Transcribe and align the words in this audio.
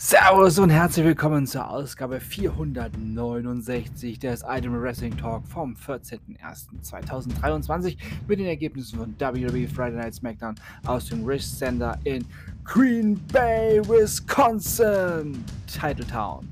Servus 0.00 0.60
und 0.60 0.70
herzlich 0.70 1.04
willkommen 1.04 1.44
zur 1.44 1.68
Ausgabe 1.68 2.20
469 2.20 4.20
des 4.20 4.44
Item 4.48 4.80
Wrestling 4.80 5.16
Talk 5.16 5.44
vom 5.48 5.74
14.01.2023 5.74 7.96
mit 8.28 8.38
den 8.38 8.46
Ergebnissen 8.46 8.96
von 8.96 9.16
WWE 9.18 9.66
Friday 9.66 9.96
Night 9.96 10.14
SmackDown 10.14 10.54
aus 10.86 11.06
dem 11.06 11.24
Rich 11.24 11.52
Center 11.52 11.98
in 12.04 12.24
Green 12.68 13.14
Bay, 13.32 13.80
Wisconsin, 13.80 15.42
Titletown. 15.66 16.46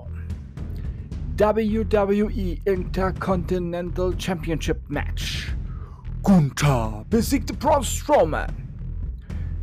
WWE 1.39 2.59
Intercontinental 2.65 4.13
Championship 4.19 4.77
Match. 4.89 5.55
Gunther 6.21 7.05
besiegte 7.09 7.53
Braun 7.53 7.81
Strowman. 7.81 8.51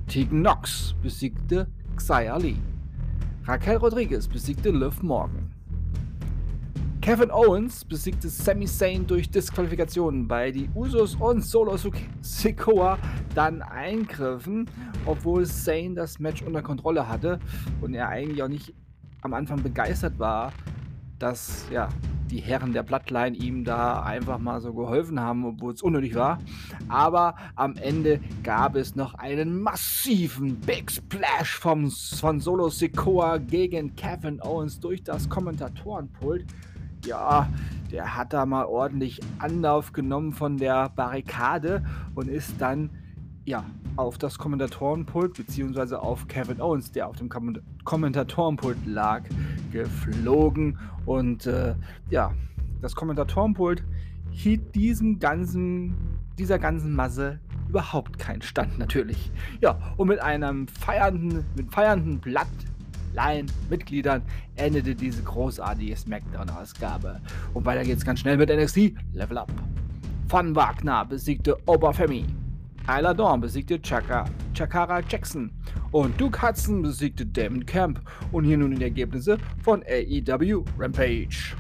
Tegan 0.06 0.40
Knox 0.40 0.94
besiegte 1.02 1.66
Xia 1.96 2.38
Lee. 2.38 2.56
Raquel 3.44 3.76
Rodriguez 3.76 4.26
besiegte 4.26 4.70
Liv 4.70 5.02
Morgan. 5.02 5.52
Kevin 7.02 7.30
Owens 7.30 7.84
besiegte 7.84 8.30
Sami 8.30 8.64
Zayn 8.64 9.06
durch 9.06 9.28
Disqualifikationen, 9.28 10.30
weil 10.30 10.52
die 10.52 10.70
Usos 10.74 11.14
und 11.16 11.44
Solo 11.44 11.76
Sikoa 12.22 12.96
dann 13.34 13.60
eingriffen, 13.60 14.64
obwohl 15.04 15.44
Zayn 15.44 15.94
das 15.94 16.18
Match 16.20 16.40
unter 16.40 16.62
Kontrolle 16.62 17.06
hatte 17.06 17.38
und 17.82 17.92
er 17.92 18.08
eigentlich 18.08 18.42
auch 18.42 18.48
nicht 18.48 18.72
am 19.20 19.34
Anfang 19.34 19.62
begeistert 19.62 20.18
war, 20.18 20.54
dass 21.18 21.66
ja 21.70 21.88
die 22.30 22.40
Herren 22.40 22.72
der 22.72 22.82
Bloodline 22.82 23.36
ihm 23.36 23.64
da 23.64 24.02
einfach 24.02 24.38
mal 24.38 24.60
so 24.60 24.72
geholfen 24.72 25.20
haben, 25.20 25.44
obwohl 25.44 25.72
es 25.72 25.82
unnötig 25.82 26.14
war. 26.14 26.38
Aber 26.88 27.36
am 27.54 27.76
Ende 27.76 28.20
gab 28.42 28.76
es 28.76 28.96
noch 28.96 29.14
einen 29.14 29.60
massiven 29.60 30.56
Big 30.60 30.90
Splash 30.90 31.56
vom, 31.56 31.90
von 31.90 32.40
Solo 32.40 32.68
Sikoa 32.68 33.38
gegen 33.38 33.94
Kevin 33.96 34.40
Owens 34.42 34.80
durch 34.80 35.02
das 35.02 35.28
Kommentatorenpult. 35.28 36.46
Ja, 37.04 37.48
der 37.92 38.16
hat 38.16 38.32
da 38.32 38.44
mal 38.46 38.64
ordentlich 38.64 39.20
Anlauf 39.38 39.92
genommen 39.92 40.32
von 40.32 40.56
der 40.56 40.88
Barrikade 40.88 41.84
und 42.14 42.28
ist 42.28 42.54
dann 42.58 42.90
ja, 43.46 43.64
auf 43.94 44.18
das 44.18 44.36
Kommentatorenpult 44.38 45.34
beziehungsweise 45.34 46.02
auf 46.02 46.28
Kevin 46.28 46.60
Owens, 46.60 46.90
der 46.90 47.06
auf 47.08 47.16
dem 47.16 47.30
Kommentatorenpult 47.84 48.84
lag, 48.86 49.22
geflogen. 49.72 50.78
Und 51.06 51.46
äh, 51.46 51.74
ja, 52.10 52.34
das 52.82 52.94
Kommentatorenpult 52.94 53.84
hielt 54.30 54.74
diesem 54.74 55.18
ganzen, 55.20 55.94
dieser 56.38 56.58
ganzen 56.58 56.94
Masse 56.94 57.38
überhaupt 57.68 58.18
keinen 58.18 58.42
Stand 58.42 58.78
natürlich. 58.78 59.30
Ja, 59.60 59.78
und 59.96 60.08
mit 60.08 60.20
einem 60.20 60.66
feiernden, 60.68 61.44
mit 61.56 61.72
feiernden 61.72 62.18
Blatt 62.18 62.48
Mitgliedern 63.70 64.20
endete 64.56 64.94
diese 64.94 65.22
großartige 65.22 65.96
Smackdown-Ausgabe. 65.96 67.18
Und 67.54 67.64
weiter 67.64 67.82
geht's 67.82 68.04
ganz 68.04 68.20
schnell 68.20 68.36
mit 68.36 68.50
NXT 68.50 68.92
Level 69.14 69.38
Up. 69.38 69.50
Van 70.28 70.54
Wagner 70.54 71.06
besiegte 71.06 71.56
Oberfemi. 71.66 72.26
Isla 72.88 73.12
Dawn 73.14 73.40
besiegte 73.40 73.82
Chaka, 73.82 74.26
Chakara 74.54 75.00
Jackson 75.00 75.50
und 75.90 76.20
Duke 76.20 76.40
Hudson 76.40 76.82
besiegte 76.82 77.26
Damon 77.26 77.66
Camp. 77.66 78.00
Und 78.30 78.44
hier 78.44 78.56
nun 78.56 78.76
die 78.76 78.82
Ergebnisse 78.84 79.38
von 79.64 79.82
AEW 79.82 80.64
Rampage. 80.78 81.56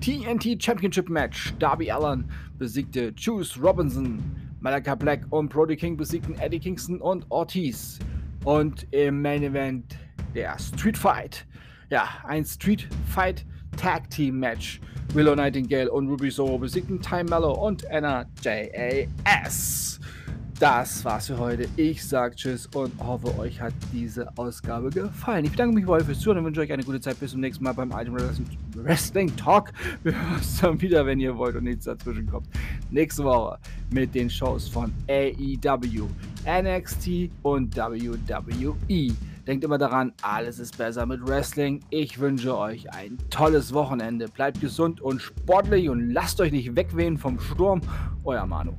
TNT 0.00 0.62
Championship 0.62 1.08
Match. 1.08 1.54
Darby 1.58 1.90
Allen 1.90 2.30
besiegte 2.58 3.14
Juice 3.16 3.58
Robinson. 3.62 4.22
Malachi 4.60 4.94
Black 4.94 5.24
und 5.30 5.48
Brody 5.48 5.74
King 5.74 5.96
besiegten 5.96 6.38
Eddie 6.38 6.60
Kingston 6.60 7.00
und 7.00 7.24
Ortiz. 7.30 7.98
Und 8.44 8.86
im 8.92 9.22
Main 9.22 9.42
Event 9.42 9.96
der 10.34 10.58
Street 10.58 10.98
Fight. 10.98 11.46
Ja, 11.88 12.08
ein 12.24 12.44
Street 12.44 12.86
Fight 13.06 13.46
Tag 13.78 14.10
Team 14.10 14.38
Match. 14.38 14.80
Willow 15.14 15.34
Nightingale 15.34 15.90
und 15.90 16.08
Ruby 16.08 16.30
Soho 16.30 16.58
besiegten 16.58 17.00
Time 17.00 17.24
Mellow 17.24 17.52
und 17.52 17.90
Anna 17.90 18.26
JAS. 18.42 20.00
Das 20.58 21.04
war's 21.04 21.26
für 21.26 21.38
heute. 21.38 21.68
Ich 21.76 22.02
sag 22.02 22.34
Tschüss 22.34 22.66
und 22.74 22.90
hoffe, 22.98 23.38
euch 23.38 23.60
hat 23.60 23.74
diese 23.92 24.26
Ausgabe 24.38 24.88
gefallen. 24.88 25.44
Ich 25.44 25.50
bedanke 25.50 25.74
mich 25.74 25.84
bei 25.84 25.92
euch 25.92 26.04
fürs 26.04 26.20
Zuhören 26.20 26.38
und 26.38 26.44
wünsche 26.46 26.62
euch 26.62 26.72
eine 26.72 26.82
gute 26.82 26.98
Zeit. 26.98 27.20
Bis 27.20 27.32
zum 27.32 27.40
nächsten 27.40 27.62
Mal 27.62 27.74
beim 27.74 27.90
Item 27.90 28.16
Wrestling 28.74 29.36
Talk. 29.36 29.72
Wir 30.02 30.14
hören 30.14 30.36
uns 30.36 30.58
dann 30.60 30.80
wieder, 30.80 31.04
wenn 31.04 31.20
ihr 31.20 31.36
wollt 31.36 31.56
und 31.56 31.64
nichts 31.64 31.84
dazwischen 31.84 32.26
kommt. 32.26 32.48
Nächste 32.90 33.24
Woche 33.24 33.58
mit 33.90 34.14
den 34.14 34.30
Shows 34.30 34.66
von 34.66 34.94
AEW, 35.08 36.06
NXT 36.46 37.30
und 37.42 37.76
WWE. 37.76 39.12
Denkt 39.46 39.62
immer 39.62 39.78
daran, 39.78 40.12
alles 40.22 40.58
ist 40.58 40.76
besser 40.76 41.06
mit 41.06 41.24
Wrestling. 41.24 41.80
Ich 41.90 42.18
wünsche 42.18 42.58
euch 42.58 42.92
ein 42.92 43.16
tolles 43.30 43.72
Wochenende. 43.72 44.26
Bleibt 44.26 44.60
gesund 44.60 45.00
und 45.00 45.22
sportlich 45.22 45.88
und 45.88 46.10
lasst 46.10 46.40
euch 46.40 46.50
nicht 46.50 46.74
wegwehen 46.74 47.16
vom 47.16 47.38
Sturm. 47.38 47.80
Euer 48.24 48.44
Manu. 48.44 48.72